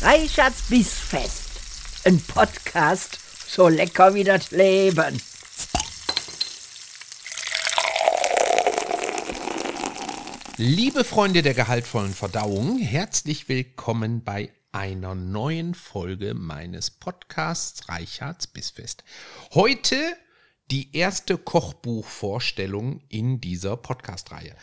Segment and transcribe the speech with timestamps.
[0.00, 2.06] Reichards Bissfest.
[2.06, 5.20] Ein Podcast so lecker wie das Leben.
[10.56, 19.02] Liebe Freunde der gehaltvollen Verdauung, herzlich willkommen bei einer neuen Folge meines Podcasts Reichards Bissfest.
[19.52, 19.96] Heute
[20.70, 24.54] die erste Kochbuchvorstellung in dieser Podcast-Reihe.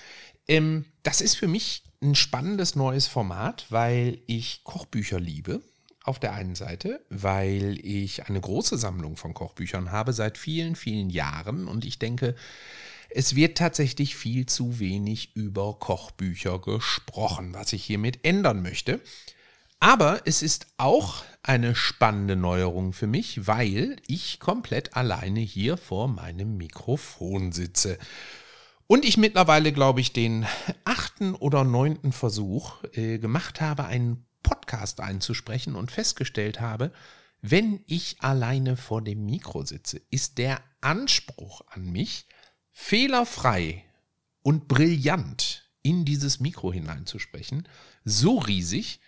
[0.48, 5.62] Ähm, das ist für mich ein spannendes neues Format, weil ich Kochbücher liebe.
[6.04, 11.10] Auf der einen Seite, weil ich eine große Sammlung von Kochbüchern habe seit vielen, vielen
[11.10, 12.36] Jahren und ich denke,
[13.10, 19.02] es wird tatsächlich viel zu wenig über Kochbücher gesprochen, was ich hiermit ändern möchte.
[19.80, 26.08] Aber es ist auch eine spannende Neuerung für mich, weil ich komplett alleine hier vor
[26.08, 27.98] meinem Mikrofon sitze.
[28.88, 30.46] Und ich mittlerweile, glaube ich, den
[30.84, 36.92] achten oder neunten Versuch äh, gemacht habe, einen Podcast einzusprechen und festgestellt habe,
[37.42, 42.28] wenn ich alleine vor dem Mikro sitze, ist der Anspruch an mich,
[42.72, 43.84] fehlerfrei
[44.44, 47.68] und brillant in dieses Mikro hineinzusprechen,
[48.04, 49.00] so riesig,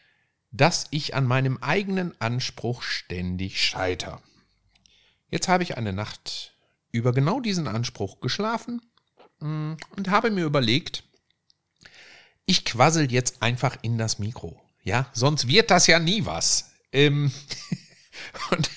[0.52, 4.22] dass ich an meinem eigenen Anspruch ständig scheiter.
[5.30, 6.58] Jetzt habe ich eine Nacht
[6.92, 8.82] über genau diesen Anspruch geschlafen
[9.40, 11.04] und habe mir überlegt,
[12.46, 14.60] ich quassel jetzt einfach in das Mikro.
[14.84, 16.72] Ja, sonst wird das ja nie was.
[16.92, 17.32] Ähm
[18.52, 18.70] und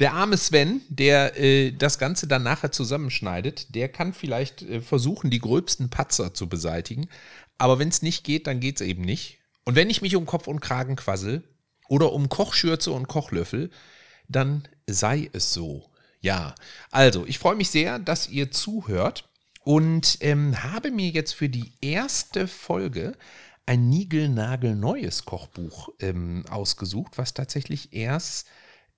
[0.00, 5.30] der arme Sven, der äh, das Ganze dann nachher zusammenschneidet, der kann vielleicht äh, versuchen,
[5.30, 7.08] die gröbsten Patzer zu beseitigen.
[7.58, 9.38] Aber wenn es nicht geht, dann geht es eben nicht.
[9.64, 11.44] Und wenn ich mich um Kopf und Kragen quassel
[11.88, 13.70] oder um Kochschürze und Kochlöffel,
[14.28, 15.90] dann sei es so.
[16.20, 16.54] Ja,
[16.90, 19.29] also ich freue mich sehr, dass ihr zuhört
[19.70, 23.16] und ähm, habe mir jetzt für die erste Folge
[23.66, 28.48] ein niegelnagelneues Kochbuch ähm, ausgesucht, was tatsächlich erst,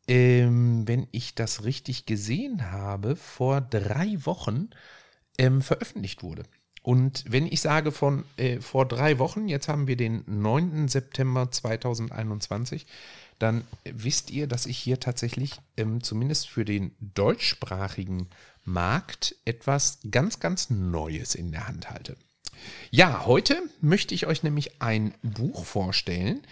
[0.08, 4.70] ähm, wenn ich das richtig gesehen habe, vor drei Wochen
[5.36, 6.44] ähm, veröffentlicht wurde.
[6.80, 10.88] Und wenn ich sage von äh, vor drei Wochen, jetzt haben wir den 9.
[10.88, 12.86] September 2021,
[13.38, 18.28] dann wisst ihr, dass ich hier tatsächlich ähm, zumindest für den deutschsprachigen
[18.64, 22.16] Markt etwas ganz, ganz Neues in der Hand halte.
[22.90, 26.42] Ja, heute möchte ich euch nämlich ein Buch vorstellen,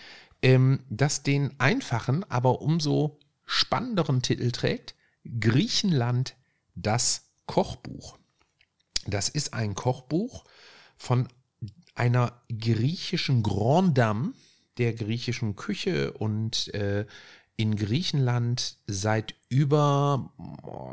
[0.42, 4.94] ähm, das den einfachen, aber umso spannenderen Titel trägt.
[5.38, 6.34] Griechenland,
[6.74, 8.18] das Kochbuch.
[9.06, 10.44] Das ist ein Kochbuch
[10.96, 11.28] von
[11.94, 14.32] einer griechischen Grand Dame
[14.78, 17.06] der griechischen Küche und äh,
[17.60, 20.32] in Griechenland seit über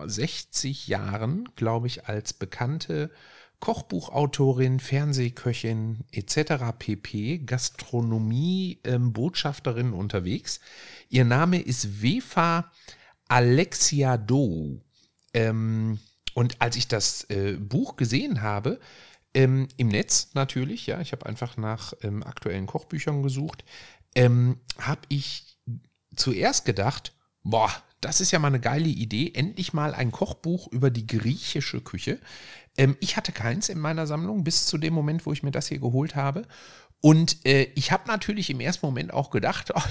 [0.05, 3.09] 60 Jahren, glaube ich, als bekannte
[3.61, 6.73] Kochbuchautorin, Fernsehköchin etc.
[6.77, 7.37] pp.
[7.39, 10.59] Gastronomie-Botschafterin ähm, unterwegs.
[11.07, 12.69] Ihr Name ist Vefa
[13.29, 14.81] Alexiadou.
[15.33, 15.99] Ähm,
[16.33, 18.81] und als ich das äh, Buch gesehen habe,
[19.33, 23.63] ähm, im Netz natürlich, ja, ich habe einfach nach ähm, aktuellen Kochbüchern gesucht,
[24.15, 25.56] ähm, habe ich
[26.17, 27.13] zuerst gedacht,
[27.43, 31.81] boah, das ist ja mal eine geile Idee, endlich mal ein Kochbuch über die griechische
[31.81, 32.19] Küche.
[32.77, 35.67] Ähm, ich hatte keins in meiner Sammlung bis zu dem Moment, wo ich mir das
[35.67, 36.43] hier geholt habe.
[36.99, 39.81] Und äh, ich habe natürlich im ersten Moment auch gedacht, oh,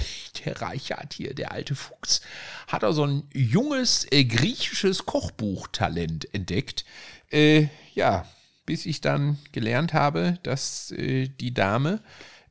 [0.45, 2.21] der Reichert hier, der alte Fuchs,
[2.67, 6.85] hat er so ein junges äh, griechisches Kochbuchtalent entdeckt.
[7.29, 8.25] Äh, ja,
[8.65, 12.01] bis ich dann gelernt habe, dass äh, die Dame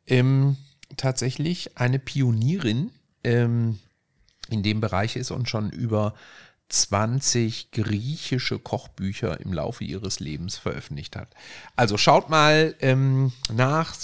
[0.07, 0.57] ähm,
[0.97, 2.91] tatsächlich eine Pionierin
[3.27, 3.79] ähm,
[4.49, 6.15] in dem Bereich ist und schon über
[6.69, 11.29] 20 griechische Kochbücher im Laufe ihres Lebens veröffentlicht hat.
[11.77, 13.95] Also schaut mal ähm, nach.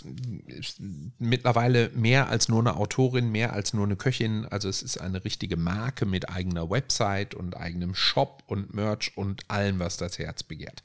[1.19, 4.47] Mittlerweile mehr als nur eine Autorin, mehr als nur eine Köchin.
[4.47, 9.51] Also es ist eine richtige Marke mit eigener Website und eigenem Shop und Merch und
[9.51, 10.85] allem, was das Herz begehrt.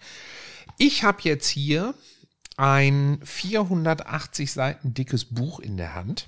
[0.80, 1.94] Ich habe jetzt hier
[2.58, 6.28] ein 480 Seiten dickes Buch in der Hand.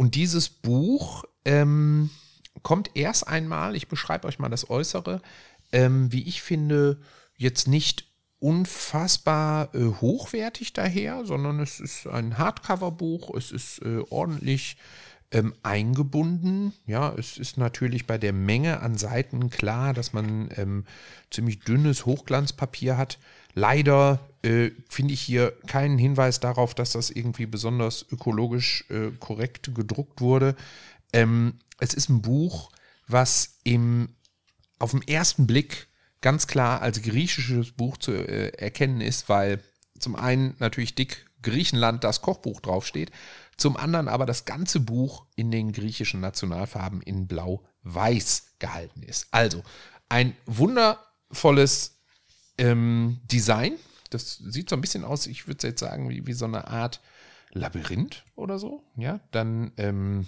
[0.00, 2.08] Und dieses Buch ähm,
[2.62, 5.20] kommt erst einmal, ich beschreibe euch mal das Äußere,
[5.72, 7.02] ähm, wie ich finde,
[7.36, 8.06] jetzt nicht
[8.38, 14.78] unfassbar äh, hochwertig daher, sondern es ist ein Hardcover-Buch, es ist äh, ordentlich
[15.32, 16.72] ähm, eingebunden.
[16.86, 20.86] Ja, es ist natürlich bei der Menge an Seiten klar, dass man ähm,
[21.30, 23.18] ziemlich dünnes Hochglanzpapier hat.
[23.52, 29.74] Leider äh, finde ich hier keinen Hinweis darauf, dass das irgendwie besonders ökologisch äh, korrekt
[29.74, 30.56] gedruckt wurde.
[31.12, 32.70] Ähm, es ist ein Buch,
[33.06, 34.10] was im,
[34.78, 35.88] auf den ersten Blick
[36.20, 39.62] ganz klar als griechisches Buch zu äh, erkennen ist, weil
[39.98, 43.10] zum einen natürlich dick Griechenland das Kochbuch draufsteht,
[43.56, 49.28] zum anderen aber das ganze Buch in den griechischen Nationalfarben in blau-weiß gehalten ist.
[49.30, 49.62] Also
[50.08, 51.98] ein wundervolles
[52.58, 53.74] ähm, Design.
[54.10, 57.00] Das sieht so ein bisschen aus, ich würde jetzt sagen, wie, wie so eine Art
[57.52, 58.84] Labyrinth oder so.
[58.96, 60.26] Ja, dann ähm,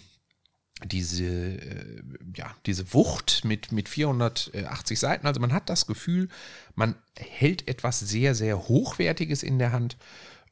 [0.85, 2.03] diese, äh,
[2.37, 5.27] ja, diese Wucht mit, mit 480 Seiten.
[5.27, 6.29] Also man hat das Gefühl,
[6.75, 9.97] man hält etwas sehr, sehr Hochwertiges in der Hand.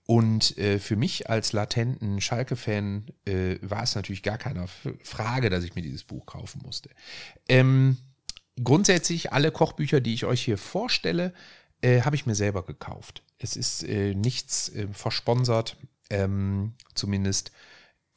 [0.06, 4.66] Und äh, für mich als latenten Schalke-Fan äh, war es natürlich gar keine
[5.02, 6.90] Frage, dass ich mir dieses Buch kaufen musste.
[7.48, 7.96] Ähm,
[8.62, 11.32] grundsätzlich alle Kochbücher, die ich euch hier vorstelle,
[11.82, 13.22] äh, habe ich mir selber gekauft.
[13.38, 15.76] Es ist äh, nichts äh, versponsert,
[16.10, 17.52] ähm, zumindest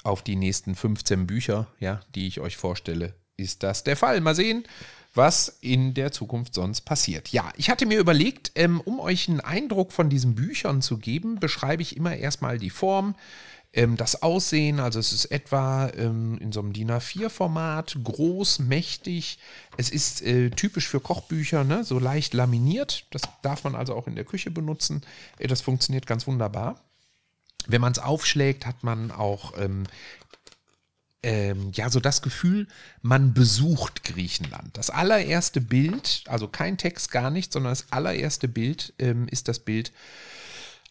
[0.03, 4.19] auf die nächsten 15 Bücher, ja, die ich euch vorstelle, ist das der Fall.
[4.21, 4.65] Mal sehen,
[5.13, 7.29] was in der Zukunft sonst passiert.
[7.29, 11.39] Ja, ich hatte mir überlegt, ähm, um euch einen Eindruck von diesen Büchern zu geben,
[11.39, 13.15] beschreibe ich immer erstmal die Form,
[13.73, 14.79] ähm, das Aussehen.
[14.79, 19.39] Also es ist etwa ähm, in so einem DIN A4-Format, groß, mächtig.
[19.77, 21.83] Es ist äh, typisch für Kochbücher, ne?
[21.83, 23.05] so leicht laminiert.
[23.11, 25.01] Das darf man also auch in der Küche benutzen.
[25.39, 26.79] Äh, das funktioniert ganz wunderbar.
[27.65, 29.85] Wenn man es aufschlägt, hat man auch ähm,
[31.23, 32.67] ähm, ja so das Gefühl,
[33.01, 34.77] man besucht Griechenland.
[34.77, 39.59] Das allererste Bild, also kein Text, gar nicht, sondern das allererste Bild ähm, ist das
[39.59, 39.93] Bild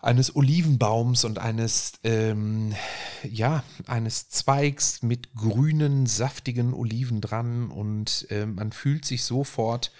[0.02, 2.74] eines Olivenbaums und eines, ähm,
[3.22, 9.92] ja, eines Zweigs mit grünen, saftigen Oliven dran und äh, man fühlt sich sofort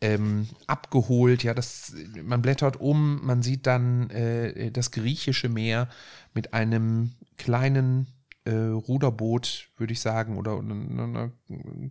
[0.00, 1.42] ähm, abgeholt.
[1.42, 1.92] Ja, das,
[2.24, 5.90] man blättert um, man sieht dann äh, das griechische Meer
[6.32, 8.06] mit einem kleinen
[8.44, 11.30] äh, Ruderboot, würde ich sagen, oder einer,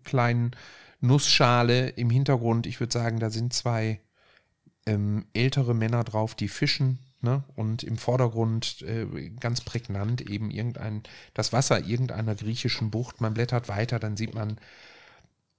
[0.03, 0.51] kleinen
[0.99, 2.65] Nussschale im Hintergrund.
[2.65, 4.01] Ich würde sagen, da sind zwei
[4.87, 6.97] ähm, ältere Männer drauf, die fischen.
[7.21, 7.43] Ne?
[7.55, 11.03] Und im Vordergrund äh, ganz prägnant eben irgendein,
[11.33, 13.21] das Wasser irgendeiner griechischen Bucht.
[13.21, 14.57] Man blättert weiter, dann sieht man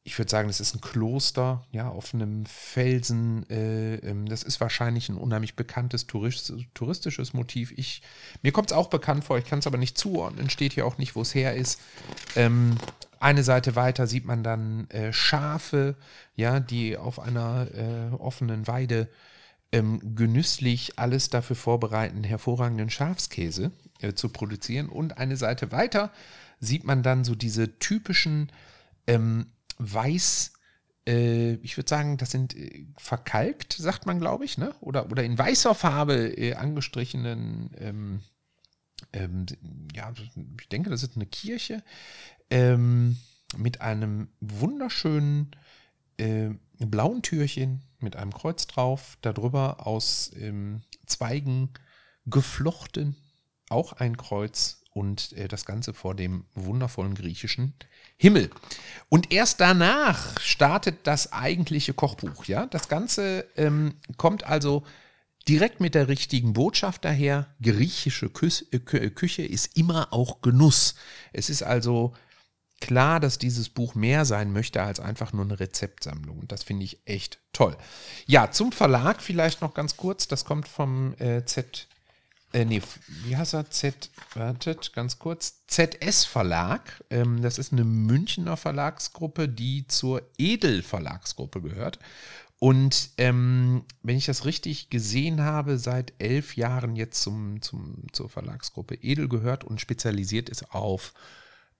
[0.04, 3.48] ich würde sagen, das ist ein Kloster, ja, auf einem Felsen.
[3.48, 7.72] Äh, ähm, das ist wahrscheinlich ein unheimlich bekanntes Tourist, touristisches Motiv.
[7.76, 8.02] Ich,
[8.42, 10.98] mir kommt es auch bekannt vor, ich kann es aber nicht zuordnen, steht hier auch
[10.98, 11.80] nicht, wo es her ist.
[12.34, 12.76] Ähm,
[13.20, 15.94] eine Seite weiter sieht man dann äh, Schafe,
[16.34, 19.08] ja, die auf einer äh, offenen Weide
[19.72, 24.88] ähm, genüsslich alles dafür vorbereiten, hervorragenden Schafskäse äh, zu produzieren.
[24.88, 26.12] Und eine Seite weiter
[26.60, 28.52] sieht man dann so diese typischen
[29.06, 29.46] ähm,
[29.78, 30.52] weiß,
[31.06, 34.74] äh, ich würde sagen, das sind äh, verkalkt, sagt man, glaube ich, ne?
[34.80, 38.20] Oder, oder in weißer Farbe äh, angestrichenen, ähm,
[39.12, 39.46] ähm,
[39.94, 40.12] ja,
[40.60, 41.82] ich denke, das ist eine Kirche
[42.50, 43.16] ähm,
[43.56, 45.50] mit einem wunderschönen
[46.18, 46.50] äh,
[46.90, 51.70] blauen Türchen mit einem Kreuz drauf, darüber aus ähm, Zweigen
[52.26, 53.16] geflochten,
[53.68, 57.74] auch ein Kreuz und äh, das Ganze vor dem wundervollen griechischen
[58.16, 58.50] Himmel.
[59.08, 62.44] Und erst danach startet das eigentliche Kochbuch.
[62.44, 64.84] Ja, das Ganze ähm, kommt also
[65.48, 67.54] direkt mit der richtigen Botschaft daher.
[67.60, 70.94] Griechische Küche, äh, Küche ist immer auch Genuss.
[71.32, 72.12] Es ist also
[72.82, 76.40] klar, dass dieses Buch mehr sein möchte als einfach nur eine Rezeptsammlung.
[76.40, 77.76] Und das finde ich echt toll.
[78.26, 80.28] Ja, zum Verlag vielleicht noch ganz kurz.
[80.28, 81.88] Das kommt vom äh, Z
[82.52, 82.82] äh, nee,
[83.24, 83.70] wie heißt er?
[83.70, 85.64] Z, wartet, ganz kurz.
[85.68, 87.02] ZS Verlag.
[87.08, 91.98] Ähm, das ist eine Münchner Verlagsgruppe, die zur Edel Verlagsgruppe gehört.
[92.58, 98.28] Und ähm, wenn ich das richtig gesehen habe, seit elf Jahren jetzt zum, zum, zur
[98.28, 101.14] Verlagsgruppe Edel gehört und spezialisiert ist auf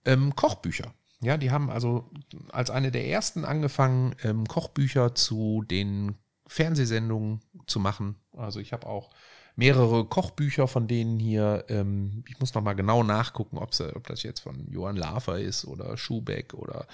[0.05, 0.93] ähm, Kochbücher.
[1.21, 2.09] Ja, die haben also
[2.51, 6.15] als eine der ersten angefangen, ähm, Kochbücher zu den
[6.47, 8.15] Fernsehsendungen zu machen.
[8.35, 9.09] Also ich habe auch
[9.55, 11.65] mehrere Kochbücher von denen hier.
[11.69, 16.53] Ähm, ich muss nochmal genau nachgucken, ob das jetzt von Johann Lafer ist oder Schubeck
[16.53, 16.87] oder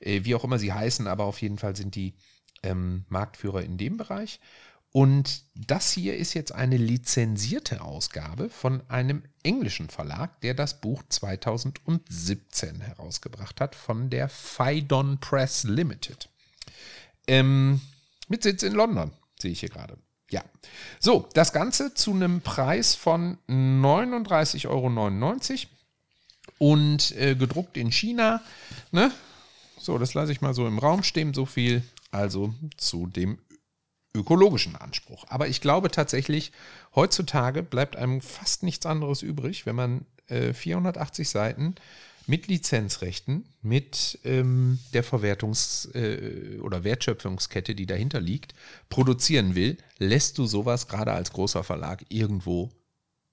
[0.00, 2.14] äh, wie auch immer sie heißen, aber auf jeden Fall sind die
[2.62, 4.40] ähm, Marktführer in dem Bereich.
[4.92, 11.02] Und das hier ist jetzt eine lizenzierte Ausgabe von einem englischen Verlag, der das Buch
[11.08, 16.30] 2017 herausgebracht hat, von der Phaidon Press Limited.
[17.26, 17.80] Ähm,
[18.28, 19.98] mit Sitz in London, sehe ich hier gerade.
[20.30, 20.42] Ja.
[20.98, 24.88] So, das Ganze zu einem Preis von 39,99 Euro
[26.58, 28.42] und äh, gedruckt in China.
[28.90, 29.12] Ne?
[29.78, 31.34] So, das lasse ich mal so im Raum stehen.
[31.34, 33.38] So viel also zu dem
[34.16, 35.24] ökologischen Anspruch.
[35.28, 36.52] Aber ich glaube tatsächlich,
[36.94, 41.74] heutzutage bleibt einem fast nichts anderes übrig, wenn man äh, 480 Seiten
[42.26, 48.54] mit Lizenzrechten, mit ähm, der Verwertungs- äh, oder Wertschöpfungskette, die dahinter liegt,
[48.88, 52.70] produzieren will, lässt du sowas gerade als großer Verlag irgendwo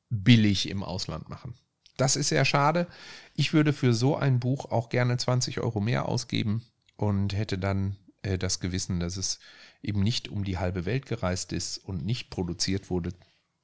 [0.10, 1.56] billig im Ausland machen.
[1.98, 2.88] Das ist sehr schade.
[3.36, 6.64] Ich würde für so ein Buch auch gerne 20 Euro mehr ausgeben
[6.96, 9.40] und hätte dann äh, das Gewissen, dass es
[9.84, 13.12] eben nicht um die halbe Welt gereist ist und nicht produziert wurde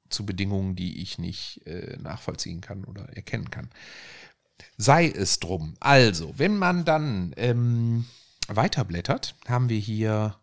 [0.10, 3.70] zu Bedingungen, die ich nicht äh, nachvollziehen kann oder erkennen kann.
[4.78, 5.76] Sei es drum.
[5.80, 8.06] Also, wenn man dann ähm,
[8.48, 10.38] weiterblättert, haben wir hier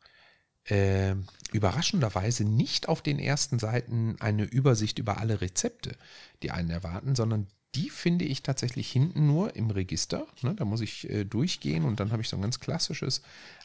[0.65, 1.15] äh,
[1.53, 5.97] überraschenderweise nicht auf den ersten Seiten eine Übersicht über alle Rezepte,
[6.43, 10.27] die einen erwarten, sondern die finde ich tatsächlich hinten nur im Register.
[10.43, 13.23] Ne, da muss ich äh, durchgehen und dann habe ich so ein ganz klassisches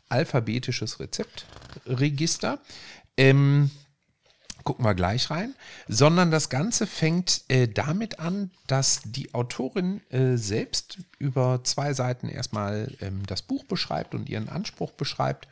[0.10, 2.60] alphabetisches Rezeptregister.
[3.18, 3.72] Ähm,
[4.64, 5.56] gucken wir gleich rein,
[5.88, 12.30] sondern das Ganze fängt äh, damit an, dass die Autorin äh, selbst über zwei Seiten
[12.30, 15.48] erstmal ähm, das Buch beschreibt und ihren Anspruch beschreibt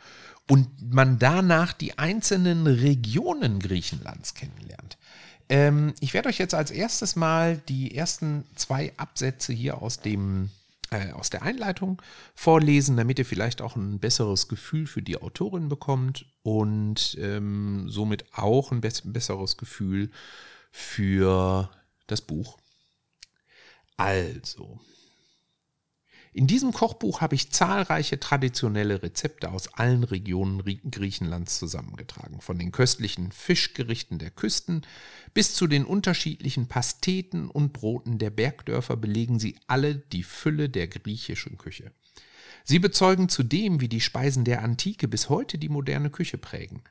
[0.48, 4.98] und man danach die einzelnen Regionen Griechenlands kennenlernt.
[5.50, 10.52] Ähm, ich werde euch jetzt als erstes mal die ersten zwei Absätze hier aus dem
[10.92, 12.02] äh, aus der Einleitung
[12.34, 18.26] vorlesen, damit ihr vielleicht auch ein besseres Gefühl für die Autorin bekommt und ähm, somit
[18.34, 20.10] auch ein besseres Gefühl
[20.72, 21.70] für
[22.08, 22.58] das Buch.
[23.98, 24.80] Also,
[26.32, 32.72] in diesem Kochbuch habe ich zahlreiche traditionelle Rezepte aus allen Regionen Griechenlands zusammengetragen, von den
[32.72, 34.84] köstlichen Fischgerichten der Küsten
[35.34, 40.88] bis zu den unterschiedlichen Pasteten und Broten der Bergdörfer belegen sie alle die Fülle der
[40.88, 41.92] griechischen Küche.
[42.64, 46.84] Sie bezeugen zudem, wie die Speisen der Antike bis heute die moderne Küche prägen.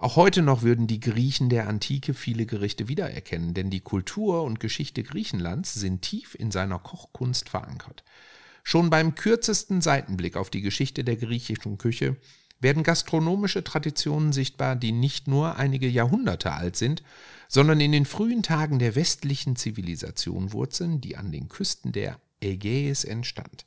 [0.00, 4.58] Auch heute noch würden die Griechen der Antike viele Gerichte wiedererkennen, denn die Kultur und
[4.58, 8.02] Geschichte Griechenlands sind tief in seiner Kochkunst verankert.
[8.62, 12.16] Schon beim kürzesten Seitenblick auf die Geschichte der griechischen Küche
[12.60, 17.02] werden gastronomische Traditionen sichtbar, die nicht nur einige Jahrhunderte alt sind,
[17.48, 23.04] sondern in den frühen Tagen der westlichen Zivilisation wurzeln, die an den Küsten der Ägäis
[23.04, 23.64] entstand.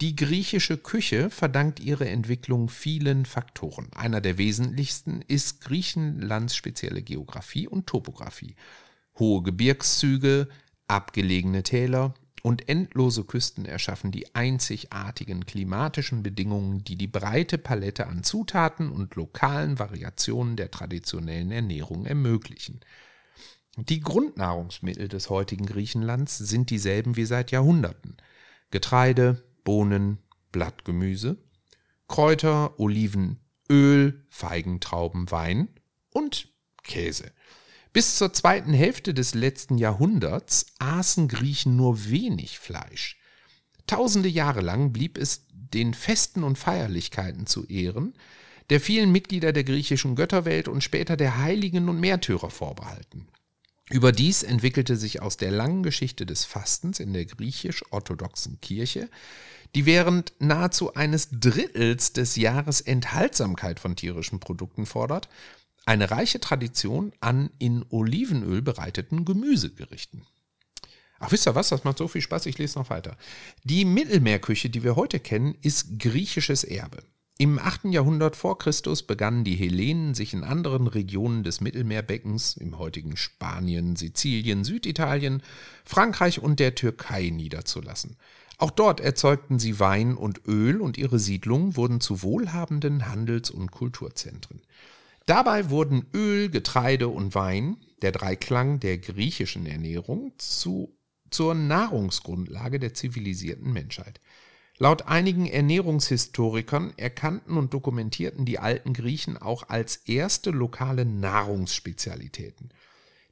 [0.00, 3.92] Die griechische Küche verdankt ihre Entwicklung vielen Faktoren.
[3.94, 8.56] Einer der wesentlichsten ist Griechenlands spezielle Geographie und Topographie.
[9.18, 10.48] Hohe Gebirgszüge,
[10.88, 18.22] abgelegene Täler, und endlose Küsten erschaffen die einzigartigen klimatischen Bedingungen, die die breite Palette an
[18.22, 22.80] Zutaten und lokalen Variationen der traditionellen Ernährung ermöglichen.
[23.78, 28.18] Die Grundnahrungsmittel des heutigen Griechenlands sind dieselben wie seit Jahrhunderten.
[28.70, 30.18] Getreide, Bohnen,
[30.52, 31.38] Blattgemüse,
[32.08, 35.68] Kräuter, Oliven, Öl, Feigentrauben, Wein
[36.10, 37.32] und Käse.
[37.94, 43.20] Bis zur zweiten Hälfte des letzten Jahrhunderts aßen Griechen nur wenig Fleisch.
[43.86, 48.14] Tausende Jahre lang blieb es den Festen und Feierlichkeiten zu Ehren,
[48.68, 53.28] der vielen Mitglieder der griechischen Götterwelt und später der Heiligen und Märtyrer vorbehalten.
[53.90, 59.08] Überdies entwickelte sich aus der langen Geschichte des Fastens in der griechisch-orthodoxen Kirche,
[59.76, 65.28] die während nahezu eines Drittels des Jahres Enthaltsamkeit von tierischen Produkten fordert,
[65.86, 70.26] eine reiche Tradition an in Olivenöl bereiteten Gemüsegerichten.
[71.18, 71.68] Ach, wisst ihr was?
[71.68, 73.16] Das macht so viel Spaß, ich lese noch weiter.
[73.62, 77.02] Die Mittelmeerküche, die wir heute kennen, ist griechisches Erbe.
[77.36, 77.86] Im 8.
[77.86, 83.96] Jahrhundert vor Christus begannen die Hellenen, sich in anderen Regionen des Mittelmeerbeckens, im heutigen Spanien,
[83.96, 85.42] Sizilien, Süditalien,
[85.84, 88.16] Frankreich und der Türkei niederzulassen.
[88.58, 93.72] Auch dort erzeugten sie Wein und Öl und ihre Siedlungen wurden zu wohlhabenden Handels- und
[93.72, 94.62] Kulturzentren.
[95.26, 100.98] Dabei wurden Öl, Getreide und Wein, der Dreiklang der griechischen Ernährung, zu,
[101.30, 104.20] zur Nahrungsgrundlage der zivilisierten Menschheit.
[104.76, 112.70] Laut einigen Ernährungshistorikern erkannten und dokumentierten die alten Griechen auch als erste lokale Nahrungsspezialitäten.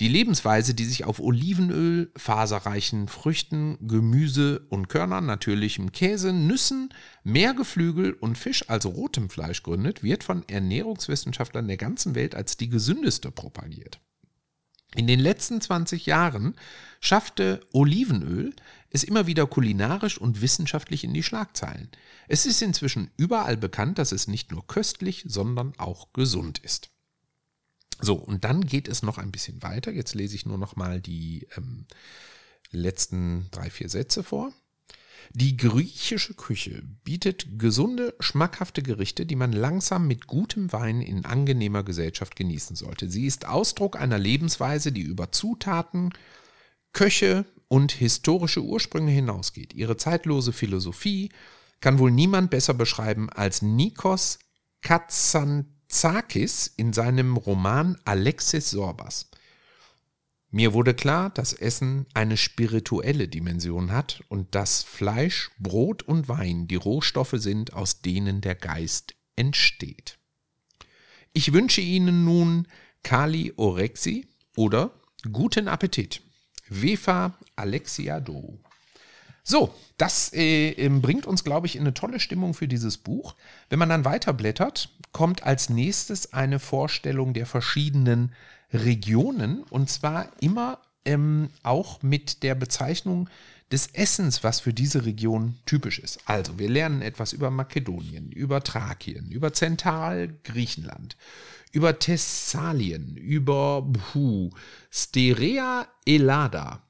[0.00, 8.14] die Lebensweise, die sich auf Olivenöl, faserreichen Früchten, Gemüse und Körnern, natürlichem Käse, Nüssen, Meergeflügel
[8.14, 13.30] und Fisch, also rotem Fleisch gründet, wird von Ernährungswissenschaftlern der ganzen Welt als die gesündeste
[13.30, 14.00] propagiert.
[14.94, 16.54] In den letzten 20 Jahren
[17.00, 18.54] schaffte Olivenöl
[18.92, 21.88] es immer wieder kulinarisch und wissenschaftlich in die Schlagzeilen.
[22.28, 26.90] Es ist inzwischen überall bekannt, dass es nicht nur köstlich, sondern auch gesund ist.
[28.00, 29.92] So, und dann geht es noch ein bisschen weiter.
[29.92, 31.86] Jetzt lese ich nur noch mal die ähm,
[32.70, 34.52] letzten drei, vier Sätze vor.
[35.30, 41.84] Die griechische Küche bietet gesunde, schmackhafte Gerichte, die man langsam mit gutem Wein in angenehmer
[41.84, 43.08] Gesellschaft genießen sollte.
[43.08, 46.10] Sie ist Ausdruck einer Lebensweise, die über Zutaten,
[46.92, 49.72] Köche und historische Ursprünge hinausgeht.
[49.72, 51.30] Ihre zeitlose Philosophie
[51.80, 54.40] kann wohl niemand besser beschreiben als Nikos
[54.82, 59.30] Katsantzakis in seinem Roman Alexis Sorbas.
[60.50, 66.68] Mir wurde klar, dass Essen eine spirituelle Dimension hat und dass Fleisch, Brot und Wein
[66.68, 70.18] die Rohstoffe sind, aus denen der Geist entsteht.
[71.32, 72.68] Ich wünsche Ihnen nun
[73.02, 75.00] Kali Orexi oder
[75.32, 76.20] guten Appetit.
[76.80, 78.58] Vefa Alexiado.
[79.44, 83.34] So, das äh, bringt uns, glaube ich, in eine tolle Stimmung für dieses Buch.
[83.68, 88.32] Wenn man dann weiterblättert, kommt als nächstes eine Vorstellung der verschiedenen
[88.72, 93.28] Regionen und zwar immer ähm, auch mit der Bezeichnung
[93.72, 96.20] des Essens, was für diese Region typisch ist.
[96.26, 101.16] Also, wir lernen etwas über Makedonien, über Thrakien, über Zentralgriechenland,
[101.72, 104.50] über Thessalien, über puh,
[104.90, 106.82] Sterea Elada,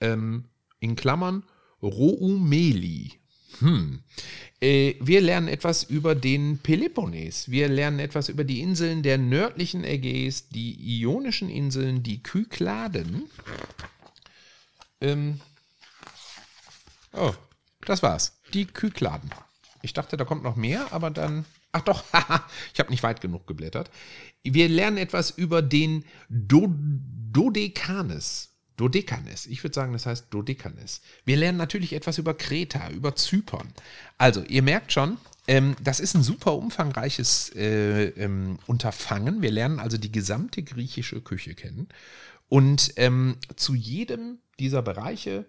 [0.00, 0.44] ähm,
[0.78, 1.44] in Klammern
[1.82, 3.12] Roumeli.
[3.58, 4.00] Hm.
[4.60, 7.50] Äh, wir lernen etwas über den Peloponnes.
[7.50, 13.28] Wir lernen etwas über die Inseln der nördlichen Ägäis, die Ionischen Inseln, die Kykladen.
[15.00, 15.40] Ähm.
[17.12, 17.32] Oh,
[17.86, 18.38] das war's.
[18.52, 19.30] Die Kykladen.
[19.82, 21.44] Ich dachte, da kommt noch mehr, aber dann.
[21.72, 22.04] Ach doch,
[22.74, 23.90] ich habe nicht weit genug geblättert.
[24.42, 26.74] Wir lernen etwas über den Do
[27.32, 28.48] Dodekanes.
[28.76, 29.46] Dodekanes.
[29.46, 31.02] Ich würde sagen, das heißt Dodekanes.
[31.26, 33.72] Wir lernen natürlich etwas über Kreta, über Zypern.
[34.16, 39.42] Also, ihr merkt schon, ähm, das ist ein super umfangreiches äh, ähm, Unterfangen.
[39.42, 41.88] Wir lernen also die gesamte griechische Küche kennen.
[42.48, 45.46] Und ähm, zu jedem dieser Bereiche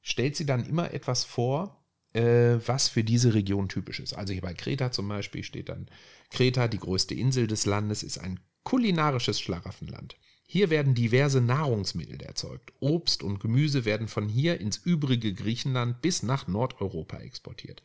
[0.00, 1.81] stellt sie dann immer etwas vor,
[2.14, 4.12] was für diese Region typisch ist.
[4.12, 5.88] Also hier bei Kreta zum Beispiel steht dann,
[6.30, 10.16] Kreta, die größte Insel des Landes, ist ein kulinarisches Schlaraffenland.
[10.46, 12.74] Hier werden diverse Nahrungsmittel erzeugt.
[12.80, 17.82] Obst und Gemüse werden von hier ins übrige Griechenland bis nach Nordeuropa exportiert.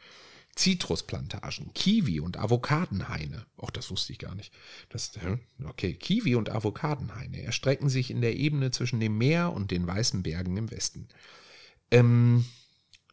[0.57, 3.45] Zitrusplantagen, Kiwi und Avocadenhaine.
[3.55, 4.51] Auch das wusste ich gar nicht.
[4.89, 5.11] Das,
[5.63, 10.23] okay, Kiwi und Avocadenhaine erstrecken sich in der Ebene zwischen dem Meer und den weißen
[10.23, 11.07] Bergen im Westen.
[11.89, 12.43] Ähm,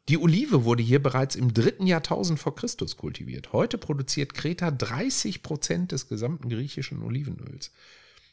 [0.08, 3.52] die Olive wurde hier bereits im dritten Jahrtausend vor Christus kultiviert.
[3.52, 7.72] Heute produziert Kreta 30 Prozent des gesamten griechischen Olivenöls.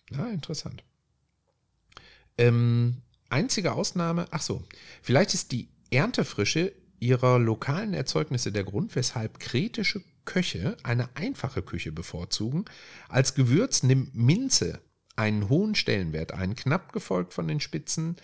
[0.10, 0.84] Ja, interessant.
[2.38, 2.98] Ähm,
[3.30, 4.64] einzige Ausnahme, ach so,
[5.02, 11.92] vielleicht ist die Erntefrische ihrer lokalen Erzeugnisse der Grund, weshalb kretische Köche eine einfache Küche
[11.92, 12.66] bevorzugen.
[13.10, 14.82] Als Gewürz nimmt Minze
[15.16, 18.18] einen hohen Stellenwert ein, knapp gefolgt von den Spitzen,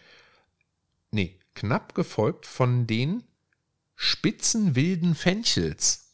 [1.12, 3.24] nee, knapp gefolgt von den
[3.98, 6.14] spitzen wilden Fenchels.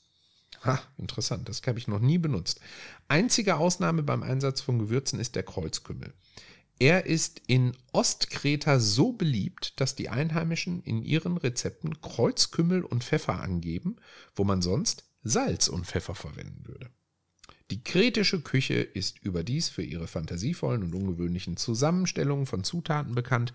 [0.63, 2.61] Ha, interessant, das habe ich noch nie benutzt.
[3.09, 6.13] Einzige Ausnahme beim Einsatz von Gewürzen ist der Kreuzkümmel.
[6.79, 13.41] Er ist in Ostkreta so beliebt, dass die Einheimischen in ihren Rezepten Kreuzkümmel und Pfeffer
[13.41, 13.97] angeben,
[14.35, 16.89] wo man sonst Salz und Pfeffer verwenden würde.
[17.69, 23.53] Die kretische Küche ist überdies für ihre fantasievollen und ungewöhnlichen Zusammenstellungen von Zutaten bekannt.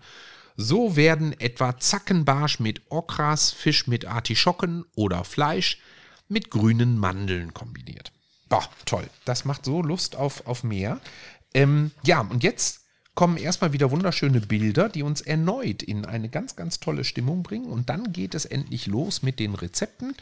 [0.57, 5.79] So werden etwa Zackenbarsch mit Okras, Fisch mit Artischocken oder Fleisch
[6.27, 8.11] mit grünen Mandeln kombiniert.
[8.49, 9.07] Boah, toll.
[9.25, 10.99] Das macht so Lust auf, auf mehr.
[11.53, 12.81] Ähm, ja, und jetzt
[13.15, 17.65] kommen erstmal wieder wunderschöne Bilder, die uns erneut in eine ganz, ganz tolle Stimmung bringen.
[17.65, 20.15] Und dann geht es endlich los mit den Rezepten.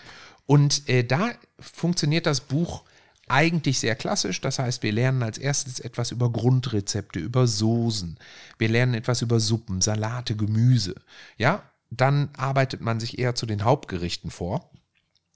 [0.45, 2.83] Und äh, da funktioniert das Buch
[3.27, 4.41] eigentlich sehr klassisch.
[4.41, 8.17] Das heißt, wir lernen als erstes etwas über Grundrezepte, über Soßen.
[8.57, 10.95] Wir lernen etwas über Suppen, Salate, Gemüse.
[11.37, 14.71] Ja, dann arbeitet man sich eher zu den Hauptgerichten vor.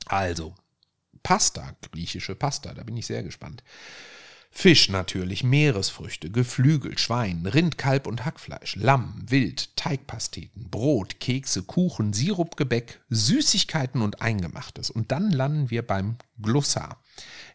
[0.05, 0.53] Also,
[1.23, 3.63] Pasta, griechische Pasta, da bin ich sehr gespannt.
[4.53, 12.11] Fisch natürlich, Meeresfrüchte, Geflügel, Schwein, Rind, Kalb und Hackfleisch, Lamm, Wild, Teigpasteten, Brot, Kekse, Kuchen,
[12.11, 14.89] Sirup, Gebäck, Süßigkeiten und Eingemachtes.
[14.89, 17.01] Und dann landen wir beim Glossar.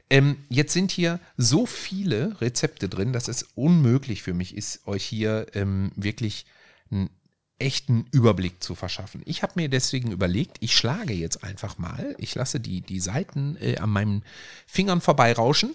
[0.08, 5.04] Ähm, jetzt sind hier so viele Rezepte drin, dass es unmöglich für mich ist, euch
[5.04, 6.46] hier ähm, wirklich
[6.90, 7.10] einen
[7.58, 9.22] echten Überblick zu verschaffen.
[9.24, 13.56] Ich habe mir deswegen überlegt, ich schlage jetzt einfach mal, ich lasse die, die Seiten
[13.60, 14.24] äh, an meinen
[14.66, 15.74] Fingern vorbeirauschen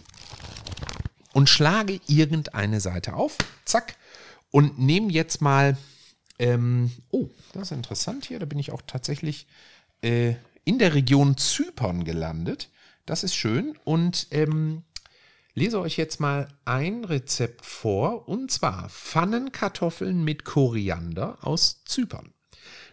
[1.34, 3.96] und schlage irgendeine Seite auf, zack,
[4.52, 5.78] und nehme jetzt mal,
[6.38, 9.48] ähm, oh, das ist interessant hier, da bin ich auch tatsächlich
[10.02, 12.70] äh, in der Region Zypern gelandet.
[13.12, 14.84] Das ist schön und ähm,
[15.54, 22.34] lese euch jetzt mal ein Rezept vor, und zwar Pfannenkartoffeln mit Koriander aus Zypern.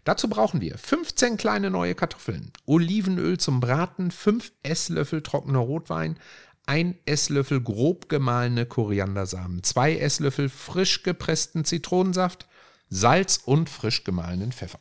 [0.02, 6.18] Dazu brauchen wir 15 kleine neue Kartoffeln, Olivenöl zum Braten, 5 Esslöffel trockener Rotwein,
[6.66, 12.48] 1 Esslöffel grob gemahlene Koriandersamen, 2 Esslöffel frisch gepressten Zitronensaft,
[12.90, 14.80] Salz und frisch gemahlenen Pfeffer.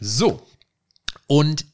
[0.00, 0.44] So,
[1.28, 1.66] und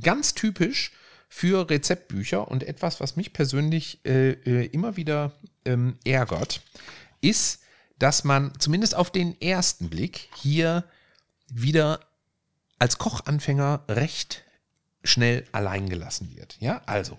[0.00, 0.90] ganz typisch
[1.28, 5.32] für Rezeptbücher und etwas, was mich persönlich äh, äh, immer wieder
[5.64, 6.62] ähm, ärgert,
[7.20, 7.62] ist,
[7.98, 10.84] dass man zumindest auf den ersten Blick hier
[11.48, 12.00] wieder
[12.78, 14.44] als Kochanfänger recht
[15.02, 16.56] schnell allein gelassen wird.
[16.60, 17.18] Ja, also,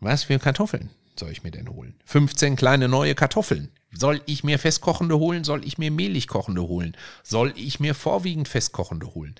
[0.00, 1.94] was für Kartoffeln soll ich mir denn holen?
[2.04, 3.70] 15 kleine neue Kartoffeln.
[3.92, 5.44] Soll ich mir festkochende holen?
[5.44, 6.96] Soll ich mir mehlig kochende holen?
[7.22, 9.34] Soll ich mir vorwiegend festkochende holen?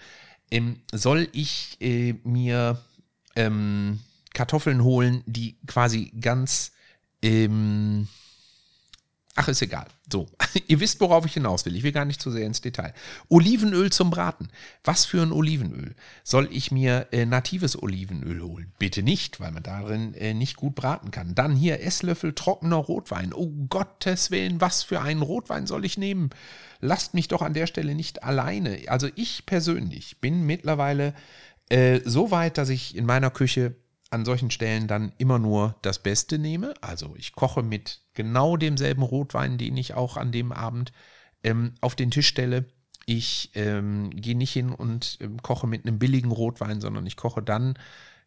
[0.51, 2.83] Ähm, soll ich äh, mir
[3.37, 4.01] ähm,
[4.39, 6.71] Kartoffeln holen, die quasi ganz.
[7.23, 8.07] Ähm,
[9.35, 9.89] ach, ist egal.
[10.13, 10.29] So,
[10.69, 11.75] ihr wisst, worauf ich hinaus will.
[11.75, 12.95] Ich will gar nicht zu sehr ins Detail.
[13.29, 14.49] Olivenöl zum Braten.
[14.85, 15.97] Was für ein Olivenöl?
[16.23, 18.73] Soll ich mir äh, natives Olivenöl holen?
[18.79, 21.35] Bitte nicht, weil man darin äh, nicht gut braten kann.
[21.35, 23.33] Dann hier Esslöffel trockener Rotwein.
[23.35, 26.31] Oh Gottes Willen, was für einen Rotwein soll ich nehmen?
[26.79, 28.83] Lasst mich doch an der Stelle nicht alleine.
[28.87, 31.13] Also ich persönlich bin mittlerweile
[31.71, 33.75] äh, so weit, dass ich in meiner Küche
[34.11, 36.75] an solchen Stellen dann immer nur das Beste nehme.
[36.81, 40.93] Also ich koche mit genau demselben Rotwein, den ich auch an dem Abend
[41.43, 42.67] ähm, auf den Tisch stelle.
[43.07, 47.43] Ich ähm, gehe nicht hin und ähm, koche mit einem billigen Rotwein, sondern ich koche
[47.43, 47.75] dann,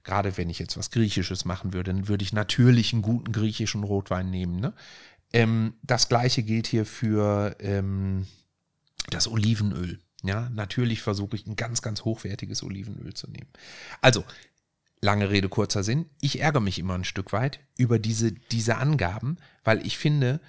[0.03, 3.83] gerade wenn ich jetzt was Griechisches machen würde, dann würde ich natürlich einen guten griechischen
[3.83, 4.59] Rotwein nehmen.
[4.59, 4.73] Ne?
[5.33, 8.27] Ähm, das gleiche gilt hier für ähm,
[9.09, 9.99] das Olivenöl.
[10.23, 13.47] Ja, natürlich versuche ich ein ganz, ganz hochwertiges Olivenöl zu nehmen.
[14.01, 14.23] Also,
[15.01, 16.05] lange Rede, kurzer Sinn.
[16.21, 20.39] Ich ärgere mich immer ein Stück weit über diese, diese Angaben, weil ich finde,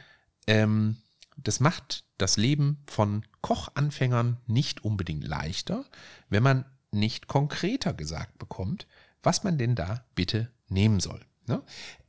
[0.46, 0.96] ähm,
[1.36, 5.84] das macht das Leben von Kochanfängern nicht unbedingt leichter,
[6.28, 8.86] wenn man nicht konkreter gesagt bekommt,
[9.22, 11.20] was man denn da bitte nehmen soll.
[11.46, 11.62] Ne?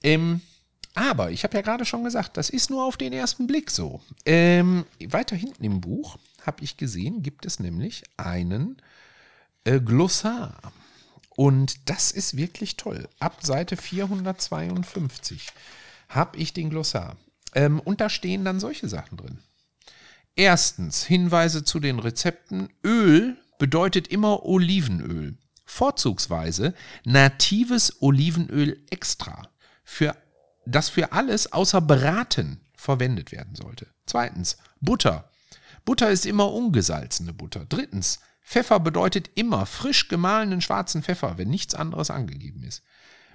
[0.03, 0.41] Ähm,
[0.93, 4.01] aber ich habe ja gerade schon gesagt, das ist nur auf den ersten Blick so.
[4.25, 8.77] Ähm, weiter hinten im Buch habe ich gesehen, gibt es nämlich einen
[9.63, 10.73] äh, Glossar.
[11.35, 13.07] Und das ist wirklich toll.
[13.19, 15.47] Ab Seite 452
[16.09, 17.17] habe ich den Glossar.
[17.55, 19.39] Ähm, und da stehen dann solche Sachen drin.
[20.35, 22.69] Erstens Hinweise zu den Rezepten.
[22.83, 25.37] Öl bedeutet immer Olivenöl.
[25.65, 29.49] Vorzugsweise natives Olivenöl extra,
[29.83, 30.15] für,
[30.65, 33.87] das für alles außer Braten verwendet werden sollte.
[34.05, 35.31] Zweitens Butter.
[35.85, 37.65] Butter ist immer ungesalzene Butter.
[37.67, 42.83] Drittens Pfeffer bedeutet immer frisch gemahlenen schwarzen Pfeffer, wenn nichts anderes angegeben ist.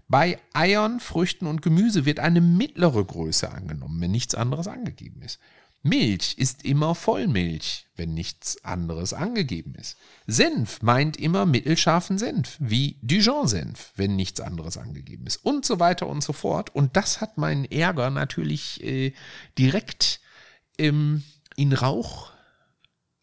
[0.07, 5.39] Bei Eiern, Früchten und Gemüse wird eine mittlere Größe angenommen, wenn nichts anderes angegeben ist.
[5.83, 9.97] Milch ist immer Vollmilch, wenn nichts anderes angegeben ist.
[10.27, 15.37] Senf meint immer mittelscharfen Senf, wie Dijon-Senf, wenn nichts anderes angegeben ist.
[15.37, 16.75] Und so weiter und so fort.
[16.75, 19.13] Und das hat meinen Ärger natürlich äh,
[19.57, 20.21] direkt
[20.79, 21.23] ähm,
[21.55, 22.33] in Rauch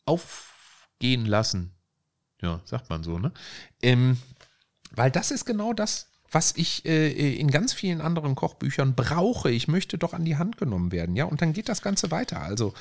[0.05, 1.74] aufgehen lassen.
[2.45, 3.31] Ja, sagt man so, ne?
[3.81, 4.17] Ähm,
[4.91, 9.49] weil das ist genau das, was ich äh, in ganz vielen anderen Kochbüchern brauche.
[9.49, 11.25] Ich möchte doch an die Hand genommen werden, ja.
[11.25, 12.39] Und dann geht das Ganze weiter.
[12.41, 12.75] Also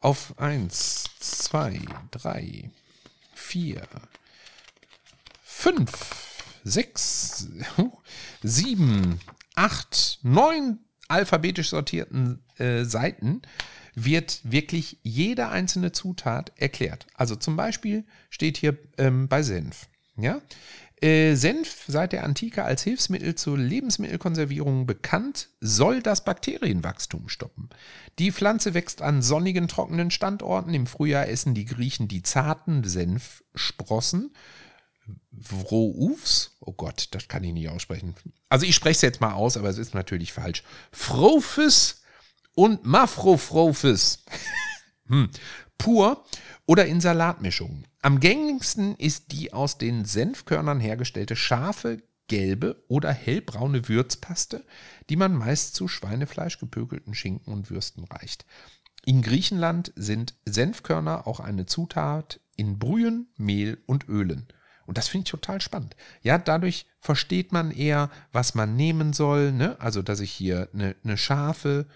[0.00, 1.80] auf 1, 2,
[2.12, 2.70] 3,
[3.34, 3.82] 4,
[5.44, 7.48] 5, 6,
[8.42, 9.20] 7,
[9.54, 10.78] 8, 9
[11.08, 13.42] alphabetisch sortierten äh, Seiten
[14.04, 17.06] wird wirklich jede einzelne Zutat erklärt.
[17.14, 19.88] Also zum Beispiel steht hier ähm, bei Senf.
[20.16, 20.40] Ja?
[21.00, 27.70] Äh, Senf seit der Antike als Hilfsmittel zur Lebensmittelkonservierung bekannt, soll das Bakterienwachstum stoppen.
[28.18, 30.74] Die Pflanze wächst an sonnigen, trockenen Standorten.
[30.74, 34.34] Im Frühjahr essen die Griechen die zarten Senfsprossen.
[35.40, 38.14] Vroufs, oh Gott, das kann ich nicht aussprechen.
[38.50, 40.62] Also ich spreche es jetzt mal aus, aber es ist natürlich falsch.
[40.92, 41.99] Frophis
[42.54, 44.24] und Mafrofrofis.
[45.08, 45.30] hm.
[45.78, 46.24] Pur
[46.66, 47.86] oder in Salatmischungen.
[48.02, 54.64] Am gängigsten ist die aus den Senfkörnern hergestellte scharfe, gelbe oder hellbraune Würzpaste,
[55.08, 58.46] die man meist zu Schweinefleisch, gepökelten Schinken und Würsten reicht.
[59.04, 64.46] In Griechenland sind Senfkörner auch eine Zutat in Brühen, Mehl und Ölen.
[64.86, 65.96] Und das finde ich total spannend.
[66.22, 69.52] Ja, dadurch versteht man eher, was man nehmen soll.
[69.52, 69.80] Ne?
[69.80, 71.86] Also, dass ich hier eine, eine scharfe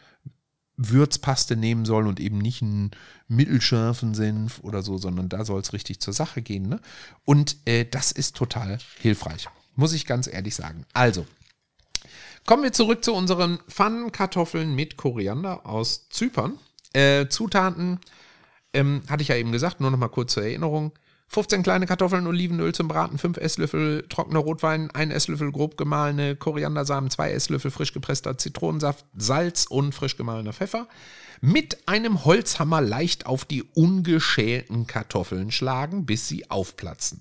[0.76, 2.90] Würzpaste nehmen soll und eben nicht einen
[3.28, 6.68] mittelscharfen Senf oder so, sondern da soll es richtig zur Sache gehen.
[6.68, 6.80] Ne?
[7.24, 10.84] Und äh, das ist total hilfreich, muss ich ganz ehrlich sagen.
[10.92, 11.26] Also,
[12.46, 16.58] kommen wir zurück zu unseren Pfannenkartoffeln mit Koriander aus Zypern.
[16.92, 18.00] Äh, Zutaten
[18.72, 20.92] ähm, hatte ich ja eben gesagt, nur noch mal kurz zur Erinnerung.
[21.34, 27.10] 15 kleine Kartoffeln, Olivenöl zum Braten, 5 Esslöffel trockener Rotwein, 1 Esslöffel grob gemahlene Koriandersamen,
[27.10, 30.86] 2 Esslöffel frisch gepresster Zitronensaft, Salz und frisch gemahlener Pfeffer.
[31.40, 37.20] Mit einem Holzhammer leicht auf die ungeschälten Kartoffeln schlagen, bis sie aufplatzen.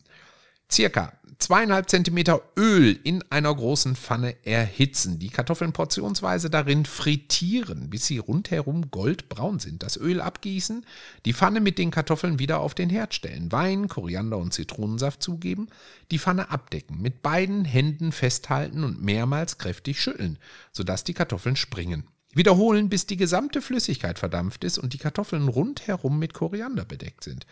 [0.74, 5.20] Circa zweieinhalb Zentimeter Öl in einer großen Pfanne erhitzen.
[5.20, 9.84] Die Kartoffeln portionsweise darin frittieren, bis sie rundherum goldbraun sind.
[9.84, 10.84] Das Öl abgießen,
[11.26, 13.52] die Pfanne mit den Kartoffeln wieder auf den Herd stellen.
[13.52, 15.68] Wein, Koriander und Zitronensaft zugeben,
[16.10, 20.40] die Pfanne abdecken, mit beiden Händen festhalten und mehrmals kräftig schütteln,
[20.72, 22.08] sodass die Kartoffeln springen.
[22.36, 27.46] Wiederholen, bis die gesamte Flüssigkeit verdampft ist und die Kartoffeln rundherum mit Koriander bedeckt sind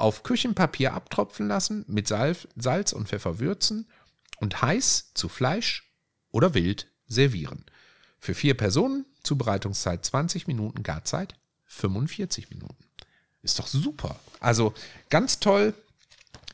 [0.00, 3.88] auf Küchenpapier abtropfen lassen, mit Salz, und Pfeffer würzen
[4.38, 5.92] und heiß zu Fleisch
[6.30, 7.64] oder wild servieren.
[8.18, 11.34] Für vier Personen Zubereitungszeit 20 Minuten, Garzeit
[11.66, 12.84] 45 Minuten.
[13.42, 14.18] Ist doch super.
[14.40, 14.74] Also
[15.08, 15.74] ganz toll,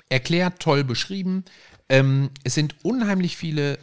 [0.09, 1.45] erklärt, toll beschrieben.
[1.89, 3.79] Ähm, es sind unheimlich viele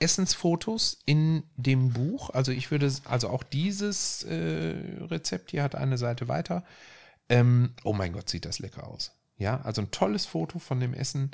[0.00, 2.30] Essensfotos in dem Buch.
[2.30, 4.74] Also ich würde, also auch dieses äh,
[5.10, 6.64] Rezept hier hat eine Seite weiter.
[7.28, 9.12] Ähm, oh mein Gott, sieht das lecker aus.
[9.36, 11.30] Ja, also ein tolles Foto von dem Essen.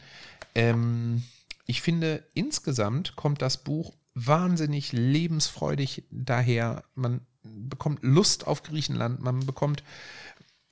[0.54, 1.22] Ähm,
[1.66, 6.85] ich finde, insgesamt kommt das Buch wahnsinnig lebensfreudig daher.
[6.94, 9.83] Man bekommt Lust auf Griechenland, man bekommt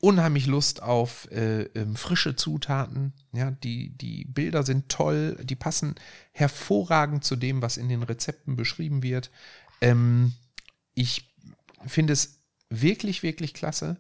[0.01, 3.13] unheimlich Lust auf äh, ähm, frische Zutaten.
[3.33, 5.95] Ja, die, die Bilder sind toll, die passen
[6.33, 9.31] hervorragend zu dem, was in den Rezepten beschrieben wird.
[9.81, 10.33] Ähm,
[10.95, 11.33] ich
[11.87, 13.97] finde es wirklich, wirklich klasse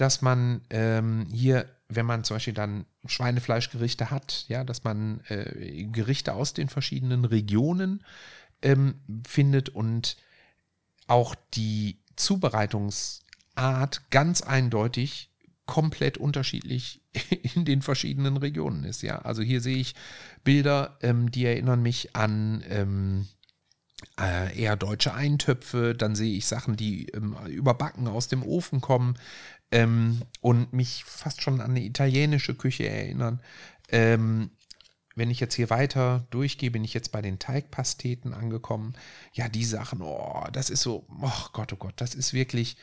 [0.00, 5.84] dass man ähm, hier, wenn man zum Beispiel dann Schweinefleischgerichte hat, ja, dass man äh,
[5.84, 8.02] Gerichte aus den verschiedenen Regionen
[8.62, 8.94] ähm,
[9.26, 10.16] findet und
[11.06, 15.30] auch die Zubereitungsart ganz eindeutig
[15.66, 17.02] komplett unterschiedlich
[17.54, 19.02] in den verschiedenen Regionen ist.
[19.02, 19.94] Ja, also hier sehe ich
[20.44, 23.28] Bilder, ähm, die erinnern mich an ähm,
[24.18, 25.94] äh, eher deutsche Eintöpfe.
[25.94, 29.16] Dann sehe ich Sachen, die ähm, überbacken aus dem Ofen kommen
[29.72, 33.40] ähm, und mich fast schon an eine italienische Küche erinnern.
[33.88, 34.50] Ähm,
[35.16, 38.94] wenn ich jetzt hier weiter durchgehe, bin ich jetzt bei den Teigpasteten angekommen.
[39.32, 42.76] Ja, die Sachen, oh, das ist so, oh Gott, oh Gott, das ist wirklich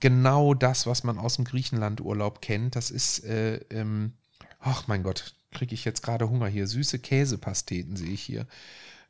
[0.00, 2.76] genau das, was man aus dem Griechenlandurlaub kennt.
[2.76, 4.12] Das ist, äh, ähm,
[4.60, 6.66] ach mein Gott, kriege ich jetzt gerade Hunger hier.
[6.66, 8.46] Süße Käsepasteten sehe ich hier.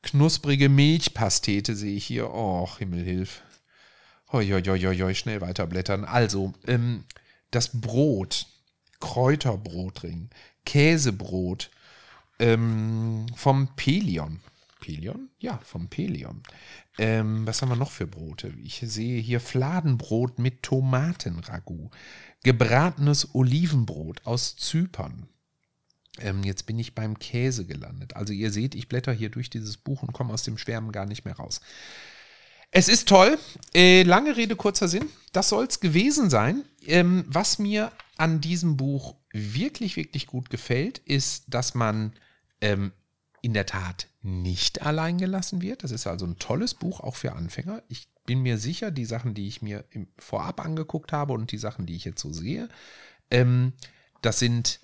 [0.02, 2.32] Knusprige Milchpastete sehe ich hier.
[2.32, 3.42] Oh, Himmelhilf.
[4.32, 6.04] Hoi, hoi, hoi, hoi, schnell weiterblättern.
[6.04, 7.04] Also, ähm,
[7.52, 8.46] das Brot,
[8.98, 10.30] Kräuterbrotring,
[10.64, 11.70] Käsebrot
[12.40, 14.40] ähm, vom Pelion.
[14.80, 15.30] Pelion?
[15.38, 16.42] Ja, vom Pelion.
[16.98, 18.52] Ähm, was haben wir noch für Brote?
[18.62, 21.90] Ich sehe hier Fladenbrot mit Tomatenragout.
[22.42, 25.28] Gebratenes Olivenbrot aus Zypern.
[26.18, 28.16] Ähm, jetzt bin ich beim Käse gelandet.
[28.16, 31.06] Also ihr seht, ich blätter hier durch dieses Buch und komme aus dem Schwärmen gar
[31.06, 31.60] nicht mehr raus.
[32.70, 33.38] Es ist toll.
[33.74, 35.08] Äh, lange Rede, kurzer Sinn.
[35.32, 36.64] Das soll es gewesen sein.
[36.86, 42.12] Ähm, was mir an diesem Buch wirklich, wirklich gut gefällt, ist, dass man
[42.60, 42.92] ähm,
[43.42, 45.84] in der Tat nicht allein gelassen wird.
[45.84, 47.82] Das ist also ein tolles Buch, auch für Anfänger.
[47.88, 51.58] Ich bin mir sicher, die Sachen, die ich mir im, vorab angeguckt habe und die
[51.58, 52.68] Sachen, die ich jetzt so sehe,
[53.30, 53.72] ähm,
[54.22, 54.80] das sind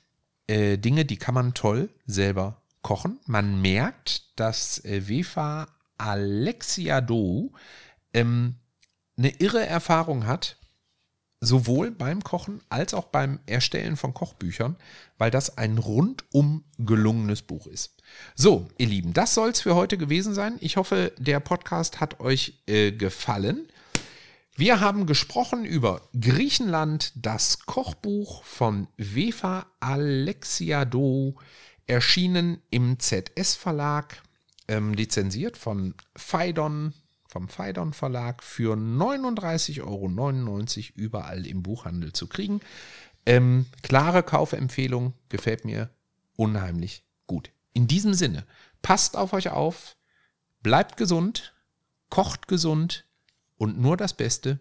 [0.47, 3.19] äh, Dinge, die kann man toll selber kochen.
[3.27, 5.69] Man merkt, dass äh, Wefa
[6.03, 7.53] Alexiado
[8.13, 8.57] ähm,
[9.17, 10.57] eine irre Erfahrung hat,
[11.41, 14.77] sowohl beim Kochen als auch beim Erstellen von Kochbüchern,
[15.19, 17.97] weil das ein rundum gelungenes Buch ist.
[18.35, 20.57] So, ihr Lieben, das soll es für heute gewesen sein.
[20.61, 23.69] Ich hoffe, der Podcast hat euch äh, gefallen.
[24.57, 31.37] Wir haben gesprochen über Griechenland, das Kochbuch von Vefa Alexiado,
[31.87, 34.23] erschienen im ZS Verlag,
[34.69, 36.95] ähm, lizenziert von Phaidon
[37.33, 40.09] vom Phaidon Verlag für 39,99 Euro
[40.95, 42.61] überall im Buchhandel zu kriegen.
[43.25, 45.91] Ähm, klare Kaufempfehlung, gefällt mir
[46.37, 47.51] unheimlich gut.
[47.73, 48.45] In diesem Sinne,
[48.83, 49.97] passt auf euch auf,
[50.63, 51.55] bleibt gesund,
[52.11, 53.07] kocht gesund
[53.57, 54.61] und nur das Beste.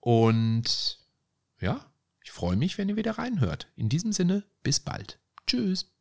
[0.00, 0.98] Und
[1.60, 1.86] ja,
[2.22, 3.68] ich freue mich, wenn ihr wieder reinhört.
[3.74, 5.18] In diesem Sinne, bis bald.
[5.46, 5.95] Tschüss.